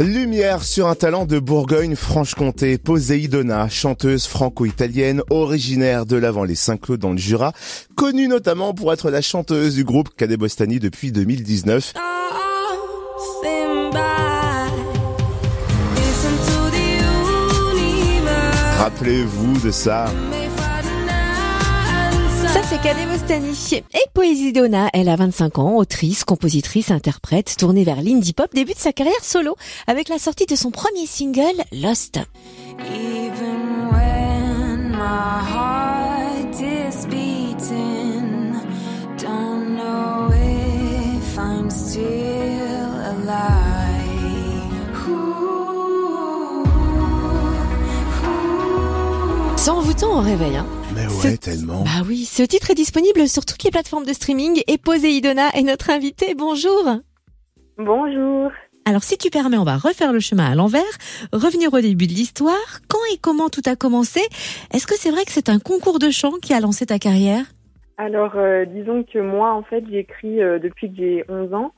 Lumière 0.00 0.64
sur 0.64 0.86
un 0.88 0.94
talent 0.94 1.26
de 1.26 1.38
Bourgogne-Franche-Comté, 1.38 2.78
Poséidona, 2.78 3.68
chanteuse 3.68 4.26
franco-italienne 4.26 5.22
originaire 5.30 6.06
de 6.06 6.16
l'avant 6.16 6.44
les 6.44 6.54
Saint-Claude 6.54 7.00
dans 7.00 7.12
le 7.12 7.18
Jura, 7.18 7.52
connue 7.96 8.28
notamment 8.28 8.72
pour 8.72 8.92
être 8.92 9.10
la 9.10 9.20
chanteuse 9.20 9.74
du 9.74 9.84
groupe 9.84 10.08
Cadébostani 10.16 10.78
depuis 10.78 11.12
2019. 11.12 11.92
Rappelez-vous 18.78 19.60
de 19.60 19.70
ça. 19.70 20.06
Et 23.92 24.04
Poésie 24.14 24.52
Donna, 24.52 24.90
elle 24.92 25.08
a 25.08 25.16
25 25.16 25.58
ans, 25.58 25.76
autrice, 25.76 26.22
compositrice, 26.22 26.92
interprète, 26.92 27.56
tournée 27.58 27.82
vers 27.82 28.00
l'indie 28.00 28.32
pop, 28.32 28.48
débute 28.54 28.78
sa 28.78 28.92
carrière 28.92 29.24
solo 29.24 29.56
avec 29.88 30.08
la 30.08 30.20
sortie 30.20 30.46
de 30.46 30.54
son 30.54 30.70
premier 30.70 31.06
single, 31.06 31.64
Lost. 31.72 32.20
Ça 49.60 49.74
envoûtant 49.74 50.16
au 50.16 50.22
réveil, 50.22 50.56
hein 50.56 50.64
Mais 50.96 51.04
ouais, 51.04 51.36
tellement. 51.36 51.84
Bah 51.84 52.00
oui, 52.08 52.24
ce 52.24 52.42
titre 52.42 52.70
est 52.70 52.74
disponible 52.74 53.28
sur 53.28 53.44
toutes 53.44 53.62
les 53.62 53.70
plateformes 53.70 54.06
de 54.06 54.14
streaming 54.14 54.62
et 54.66 54.78
Poséidona 54.78 55.50
est 55.54 55.62
notre 55.62 55.90
invité. 55.90 56.34
Bonjour. 56.34 56.82
Bonjour. 57.76 58.50
Alors 58.86 59.02
si 59.02 59.18
tu 59.18 59.28
permets, 59.28 59.58
on 59.58 59.64
va 59.64 59.76
refaire 59.76 60.14
le 60.14 60.20
chemin 60.20 60.50
à 60.50 60.54
l'envers, 60.54 60.96
revenir 61.34 61.74
au 61.74 61.80
début 61.82 62.06
de 62.06 62.12
l'histoire. 62.12 62.80
Quand 62.88 63.04
et 63.12 63.18
comment 63.20 63.50
tout 63.50 63.60
a 63.66 63.76
commencé? 63.76 64.20
Est-ce 64.72 64.86
que 64.86 64.94
c'est 64.94 65.10
vrai 65.10 65.26
que 65.26 65.30
c'est 65.30 65.50
un 65.50 65.58
concours 65.58 65.98
de 65.98 66.08
chant 66.08 66.32
qui 66.40 66.54
a 66.54 66.60
lancé 66.60 66.86
ta 66.86 66.98
carrière? 66.98 67.44
Alors 67.98 68.36
euh, 68.36 68.64
disons 68.64 69.04
que 69.04 69.18
moi 69.18 69.52
en 69.52 69.62
fait 69.62 69.84
j'écris 69.90 70.40
euh, 70.40 70.58
depuis 70.58 70.88
que 70.88 70.96
j'ai 70.96 71.24
11 71.28 71.52
ans 71.52 71.72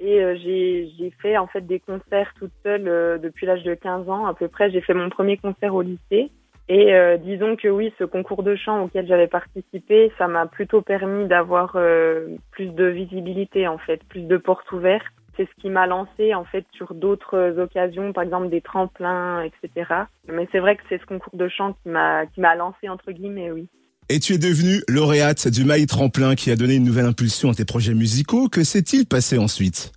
et 0.00 0.20
euh, 0.20 0.36
j'ai 0.44 1.12
fait 1.22 1.38
en 1.38 1.46
fait 1.46 1.62
des 1.62 1.78
concerts 1.78 2.34
toute 2.38 2.52
seule 2.62 2.88
euh, 2.88 3.18
depuis 3.18 3.46
l'âge 3.46 3.62
de 3.62 3.74
15 3.74 4.10
ans 4.10 4.26
à 4.26 4.34
peu 4.34 4.48
près. 4.48 4.70
J'ai 4.70 4.80
fait 4.80 4.94
mon 4.94 5.08
premier 5.08 5.36
concert 5.36 5.74
au 5.74 5.80
lycée. 5.80 6.30
Et 6.74 6.94
euh, 6.94 7.18
disons 7.18 7.54
que 7.54 7.68
oui, 7.68 7.92
ce 7.98 8.04
concours 8.04 8.42
de 8.42 8.56
chant 8.56 8.84
auquel 8.84 9.06
j'avais 9.06 9.26
participé, 9.26 10.10
ça 10.16 10.26
m'a 10.26 10.46
plutôt 10.46 10.80
permis 10.80 11.28
d'avoir 11.28 11.72
euh, 11.76 12.28
plus 12.50 12.68
de 12.68 12.86
visibilité 12.86 13.68
en 13.68 13.76
fait, 13.76 14.02
plus 14.08 14.22
de 14.22 14.38
portes 14.38 14.72
ouvertes. 14.72 15.04
C'est 15.36 15.44
ce 15.44 15.60
qui 15.60 15.68
m'a 15.68 15.86
lancé 15.86 16.34
en 16.34 16.44
fait 16.44 16.64
sur 16.72 16.94
d'autres 16.94 17.56
occasions, 17.58 18.14
par 18.14 18.24
exemple 18.24 18.48
des 18.48 18.62
tremplins, 18.62 19.42
etc. 19.42 19.86
Mais 20.32 20.48
c'est 20.50 20.60
vrai 20.60 20.76
que 20.76 20.82
c'est 20.88 20.98
ce 20.98 21.04
concours 21.04 21.36
de 21.36 21.46
chant 21.46 21.74
qui 21.74 21.90
m'a 21.90 22.24
qui 22.24 22.40
m'a 22.40 22.54
lancé 22.54 22.88
entre 22.88 23.12
guillemets, 23.12 23.50
oui. 23.50 23.68
Et 24.08 24.18
tu 24.18 24.32
es 24.32 24.38
devenue 24.38 24.80
lauréate 24.88 25.48
du 25.48 25.66
Maï 25.66 25.84
Tremplin 25.84 26.34
qui 26.36 26.50
a 26.50 26.56
donné 26.56 26.76
une 26.76 26.84
nouvelle 26.84 27.04
impulsion 27.04 27.50
à 27.50 27.54
tes 27.54 27.66
projets 27.66 27.92
musicaux. 27.92 28.48
Que 28.48 28.64
s'est-il 28.64 29.06
passé 29.06 29.36
ensuite? 29.36 29.92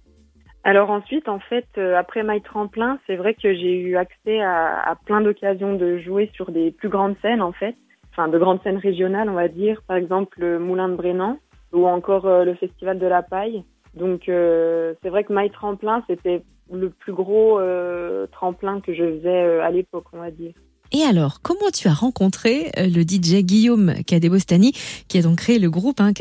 Alors 0.65 0.89
ensuite, 0.89 1.29
en 1.29 1.39
fait, 1.39 1.67
euh, 1.77 1.95
après 1.95 2.23
My 2.23 2.41
Tremplin, 2.41 2.97
c'est 3.05 3.17
vrai 3.17 3.35
que 3.35 3.53
j'ai 3.53 3.77
eu 3.77 3.97
accès 3.97 4.41
à, 4.41 4.97
plein 5.05 5.21
d'occasions 5.21 5.75
de 5.75 5.99
jouer 5.99 6.31
sur 6.33 6.49
des 6.49 6.71
plus 6.71 6.89
grandes 6.89 7.15
scènes, 7.21 7.43
en 7.43 7.51
fait, 7.51 7.75
enfin 8.11 8.27
de 8.27 8.39
grandes 8.39 8.63
scènes 8.63 8.79
régionales, 8.79 9.29
on 9.29 9.35
va 9.35 9.47
dire, 9.47 9.83
par 9.87 9.95
exemple 9.95 10.39
le 10.39 10.57
Moulin 10.57 10.89
de 10.89 10.95
Brennan 10.95 11.37
ou 11.71 11.85
encore 11.85 12.25
euh, 12.25 12.43
le 12.45 12.55
Festival 12.55 12.97
de 12.97 13.05
la 13.05 13.21
Paille. 13.21 13.63
Donc 13.93 14.27
euh, 14.27 14.95
c'est 15.03 15.09
vrai 15.09 15.23
que 15.23 15.33
My 15.33 15.51
Tremplin, 15.51 16.03
c'était 16.09 16.41
le 16.73 16.89
plus 16.89 17.13
gros 17.13 17.59
tremplin 18.31 18.81
que 18.81 18.91
je 18.91 19.03
faisais 19.03 19.59
à 19.59 19.69
l'époque, 19.69 20.05
on 20.13 20.17
va 20.17 20.31
dire. 20.31 20.53
Et 20.91 21.03
alors, 21.03 21.41
comment 21.43 21.69
tu 21.71 21.87
as 21.87 21.93
rencontré 21.93 22.71
le 22.75 23.03
DJ 23.03 23.43
Guillaume 23.43 23.93
Cadébostani, 24.07 24.71
qui 25.07 25.19
a 25.19 25.21
donc 25.21 25.37
créé 25.37 25.59
le 25.59 25.69
groupe 25.69 25.99
hein, 25.99 26.11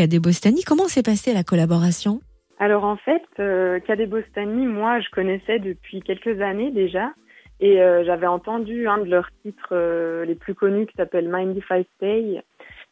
Comment 0.66 0.86
s'est 0.86 1.02
passée 1.02 1.32
la 1.32 1.44
collaboration? 1.44 2.20
Alors 2.64 2.84
en 2.84 2.96
fait, 2.96 3.22
euh, 3.40 3.78
Kadé 3.78 4.06
Bostani, 4.06 4.66
moi, 4.66 4.98
je 4.98 5.10
connaissais 5.10 5.58
depuis 5.58 6.00
quelques 6.00 6.40
années 6.40 6.70
déjà. 6.70 7.12
Et 7.60 7.82
euh, 7.82 8.04
j'avais 8.04 8.26
entendu 8.26 8.88
un 8.88 8.96
de 8.96 9.04
leurs 9.04 9.28
titres 9.42 9.72
euh, 9.72 10.24
les 10.24 10.34
plus 10.34 10.54
connus 10.54 10.86
qui 10.86 10.96
s'appelle 10.96 11.28
Mind 11.30 11.54
If 11.54 11.66
I 11.70 11.84
Stay. 11.96 12.42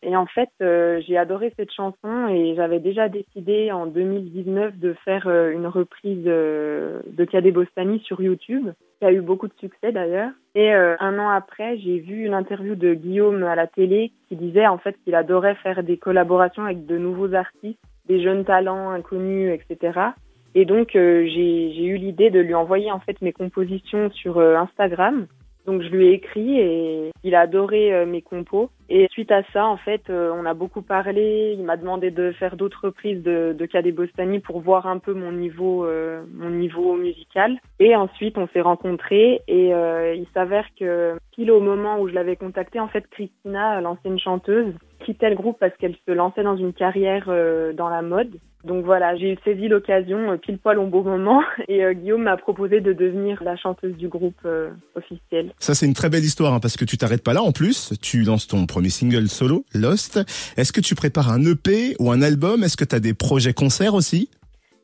Et 0.03 0.15
en 0.15 0.27
fait, 0.27 0.51
euh, 0.61 1.01
j'ai 1.09 1.17
adoré 1.17 1.55
cette 1.57 1.73
chanson 1.73 2.29
et 2.29 2.55
j'avais 2.55 2.81
déjà 2.81 3.09
décidé 3.09 3.73
en 3.73 3.87
2019 3.87 4.77
de 4.77 4.93
faire 5.07 5.27
une 5.31 5.67
reprise 5.67 6.25
de 6.25 7.25
Kadé 7.31 7.51
Bostani 7.51 8.01
sur 8.01 8.21
YouTube, 8.21 8.73
qui 8.99 9.07
a 9.07 9.13
eu 9.13 9.23
beaucoup 9.23 9.49
de 9.49 9.55
succès 9.59 9.91
d'ailleurs. 9.91 10.33
Et 10.55 10.71
un 10.71 11.19
an 11.19 11.31
après, 11.31 11.79
j'ai 11.79 11.99
vu 12.01 12.27
une 12.27 12.35
interview 12.35 12.75
de 12.75 12.93
Guillaume 12.93 13.43
à 13.45 13.55
la 13.55 13.69
télé 13.69 14.13
qui 14.29 14.37
disait 14.37 14.67
en 14.67 14.77
fait 14.77 14.97
qu'il 15.03 15.15
adorait 15.15 15.55
faire 15.55 15.83
des 15.83 15.97
collaborations 15.97 16.65
avec 16.65 16.85
de 16.85 16.99
nouveaux 16.99 17.33
artistes, 17.33 17.79
des 18.07 18.23
jeunes 18.23 18.45
talents 18.45 18.91
inconnus, 18.91 19.53
etc. 19.53 20.13
Et 20.55 20.65
donc 20.65 20.97
euh, 20.97 21.27
j'ai 21.27 21.85
eu 21.85 21.97
l'idée 21.97 22.31
de 22.31 22.41
lui 22.41 22.55
envoyer 22.55 22.91
en 22.91 23.01
fait 23.01 23.21
mes 23.23 23.33
compositions 23.33 24.11
sur 24.11 24.39
euh, 24.39 24.57
Instagram. 24.57 25.27
Donc 25.65 25.81
je 25.83 25.89
lui 25.91 26.09
ai 26.09 26.13
écrit 26.15 26.59
et 26.59 27.13
il 27.23 27.37
a 27.37 27.41
adoré 27.41 27.95
euh, 27.95 28.05
mes 28.05 28.21
compos. 28.21 28.69
Et 28.89 29.07
suite 29.13 29.31
à 29.31 29.45
ça, 29.53 29.65
en 29.65 29.77
fait, 29.77 30.11
euh, 30.11 30.33
on 30.35 30.45
a 30.45 30.55
beaucoup 30.55 30.83
parlé. 30.83 31.55
Il 31.57 31.65
m'a 31.65 31.77
demandé 31.77 32.11
de 32.11 32.33
faire 32.33 32.57
d'autres 32.57 32.87
reprises 32.87 33.23
de, 33.23 33.55
de 33.57 33.67
Kadé 33.67 33.93
Bostani 33.93 34.41
pour 34.41 34.61
voir 34.61 34.89
un 34.89 34.99
peu 34.99 35.15
mon 35.15 35.31
niveau, 35.31 35.87
mon 36.35 36.51
niveau 36.51 36.97
musical. 36.97 37.59
Et 37.79 37.95
ensuite, 37.95 38.37
on 38.39 38.49
s'est 38.49 38.61
rencontrés 38.61 39.41
et 39.47 39.69
il 39.69 40.27
s'avère 40.35 40.67
que 40.79 41.17
pile 41.31 41.53
au 41.53 41.61
moment 41.61 42.01
où 42.01 42.09
je 42.09 42.15
l'avais 42.15 42.37
contacté, 42.37 42.81
en 42.81 42.89
fait, 42.89 43.07
Christina, 43.09 43.81
l'ancienne 43.81 44.19
chanteuse, 44.19 44.75
quittait 45.05 45.31
le 45.31 45.37
groupe 45.37 45.57
parce 45.59 45.77
qu'elle 45.79 45.97
se 46.07 46.13
lançait 46.13 46.43
dans 46.43 46.57
une 46.57 46.73
carrière 46.73 47.27
euh, 47.29 47.73
dans 47.73 47.89
la 47.89 48.03
mode. 48.03 48.31
Donc 48.65 48.85
voilà, 48.85 49.17
j'ai 49.17 49.39
saisi 49.45 49.67
l'occasion 49.67 50.33
euh, 50.33 50.37
pile 50.37 50.59
poil 50.59 50.79
au 50.79 50.87
bon 50.87 51.03
moment 51.03 51.43
et 51.69 51.85
euh, 51.85 51.95
Guillaume 51.95 52.23
m'a 52.23 52.37
proposé 52.37 52.81
de 52.81 52.93
devenir 52.93 53.43
la 53.43 53.57
chanteuse 53.57 53.97
du 53.97 54.09
groupe 54.09 54.47
officiel. 54.95 55.53
Ça, 55.59 55.75
c'est 55.75 55.87
une 55.87 55.95
très 55.95 56.09
belle 56.09 56.25
histoire 56.25 56.55
hein, 56.55 56.61
parce 56.61 56.77
que 56.77 56.85
tu 56.85 56.97
t'arrêtes 56.97 57.25
pas 57.25 57.33
là. 57.33 57.43
En 57.43 57.53
plus, 57.53 57.93
tu 58.01 58.23
lances 58.23 58.47
ton 58.47 58.67
premier 58.67 58.91
single 58.91 59.29
solo, 59.29 59.65
Lost. 59.75 60.21
Est-ce 60.57 60.73
que 60.73 60.81
tu 60.81 60.95
prépares 60.95 61.31
un 61.31 61.43
EP 61.45 61.97
ou 61.99 62.11
un 62.11 62.23
album? 62.23 62.63
Est-ce 62.63 62.77
que 62.77 62.85
tu 62.85 62.95
as 62.95 63.01
des 63.01 63.15
projets 63.15 63.55
concerts 63.55 63.95
aussi? 63.95 64.29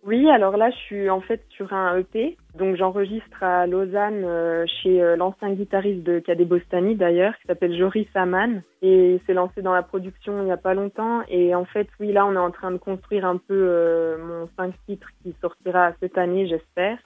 Oui, 0.05 0.29
alors 0.31 0.57
là, 0.57 0.71
je 0.71 0.77
suis 0.77 1.11
en 1.11 1.21
fait 1.21 1.45
sur 1.51 1.73
un 1.73 1.99
EP. 1.99 2.37
Donc 2.57 2.77
j'enregistre 2.77 3.43
à 3.43 3.67
Lausanne 3.67 4.25
euh, 4.25 4.65
chez 4.83 5.03
euh, 5.03 5.17
l'ancien 5.17 5.53
guitariste 5.53 6.03
de 6.03 6.19
Kadé 6.19 6.45
Bostani 6.45 6.95
d'ailleurs, 6.95 7.35
qui 7.41 7.47
s'appelle 7.47 7.77
Joris 7.77 8.07
Saman. 8.13 8.63
Et 8.81 9.15
il 9.15 9.21
s'est 9.27 9.35
lancé 9.35 9.61
dans 9.61 9.75
la 9.75 9.83
production 9.83 10.43
il 10.43 10.49
y 10.49 10.53
a 10.53 10.57
pas 10.57 10.75
longtemps. 10.75 11.23
Et 11.29 11.55
en 11.55 11.65
fait, 11.65 11.89
oui, 12.01 12.13
là, 12.13 12.27
on 12.27 12.35
est 12.35 12.39
en 12.39 12.51
train 12.51 12.71
de 12.71 12.79
construire 12.79 13.27
un 13.27 13.37
peu 13.37 13.55
euh, 13.55 14.19
mon 14.19 14.49
5 14.57 14.73
titres 14.87 15.09
qui 15.23 15.35
sortira 15.41 15.93
cette 16.01 16.17
année, 16.17 16.47
j'espère. 16.47 16.99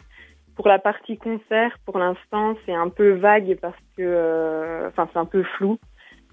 Pour 0.55 0.69
la 0.69 0.79
partie 0.79 1.17
concert, 1.17 1.77
pour 1.87 1.99
l'instant, 1.99 2.55
c'est 2.67 2.75
un 2.75 2.91
peu 2.91 3.13
vague 3.13 3.59
parce 3.61 3.75
que, 3.97 4.03
euh, 4.03 4.89
enfin, 4.89 5.09
c'est 5.13 5.19
un 5.19 5.25
peu 5.25 5.43
flou. 5.57 5.79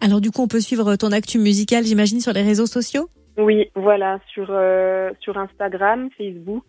Alors 0.02 0.22
du 0.22 0.30
coup, 0.30 0.41
on 0.41 0.47
peut 0.47 0.59
suivre 0.59 0.96
ton 0.97 1.12
actu 1.12 1.40
musical, 1.40 1.84
j'imagine, 1.84 2.20
sur 2.20 2.34
les 2.34 2.44
réseaux 2.44 2.66
sociaux? 2.66 3.09
Oui, 3.39 3.72
voilà, 3.73 4.19
sur, 4.33 4.47
euh, 4.50 5.11
sur 5.22 5.38
Instagram, 5.38 6.09
Facebook. 6.17 6.66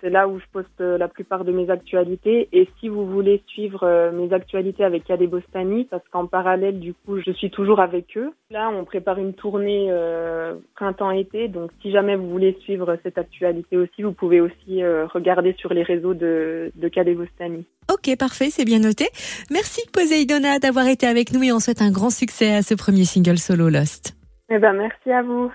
C'est 0.00 0.10
là 0.10 0.26
où 0.26 0.40
je 0.40 0.44
poste 0.52 0.80
euh, 0.80 0.98
la 0.98 1.06
plupart 1.06 1.44
de 1.44 1.52
mes 1.52 1.70
actualités. 1.70 2.48
Et 2.52 2.68
si 2.80 2.88
vous 2.88 3.06
voulez 3.06 3.44
suivre 3.46 3.84
euh, 3.84 4.10
mes 4.10 4.32
actualités 4.32 4.82
avec 4.82 5.04
Kadé 5.04 5.28
Bostani, 5.28 5.84
parce 5.84 6.02
qu'en 6.10 6.26
parallèle, 6.26 6.80
du 6.80 6.94
coup, 6.94 7.20
je 7.20 7.30
suis 7.30 7.50
toujours 7.50 7.78
avec 7.80 8.16
eux. 8.16 8.32
Là, 8.50 8.70
on 8.70 8.84
prépare 8.84 9.18
une 9.18 9.34
tournée 9.34 9.86
euh, 9.90 10.54
printemps-été. 10.74 11.46
Donc, 11.46 11.70
si 11.80 11.92
jamais 11.92 12.16
vous 12.16 12.28
voulez 12.28 12.56
suivre 12.62 12.96
cette 13.04 13.18
actualité 13.18 13.76
aussi, 13.76 14.02
vous 14.02 14.12
pouvez 14.12 14.40
aussi 14.40 14.82
euh, 14.82 15.06
regarder 15.06 15.54
sur 15.58 15.72
les 15.72 15.84
réseaux 15.84 16.14
de, 16.14 16.72
de 16.74 17.14
Bostani. 17.14 17.66
Ok, 17.92 18.16
parfait, 18.18 18.50
c'est 18.50 18.64
bien 18.64 18.80
noté. 18.80 19.06
Merci 19.52 19.82
Poséidona 19.92 20.58
d'avoir 20.58 20.88
été 20.88 21.06
avec 21.06 21.32
nous 21.32 21.42
et 21.44 21.52
on 21.52 21.60
souhaite 21.60 21.82
un 21.82 21.92
grand 21.92 22.10
succès 22.10 22.52
à 22.52 22.62
ce 22.62 22.74
premier 22.74 23.04
single 23.04 23.38
solo 23.38 23.68
Lost. 23.68 24.16
Eh 24.48 24.58
ben, 24.58 24.72
merci 24.72 25.12
à 25.12 25.22
vous. 25.22 25.52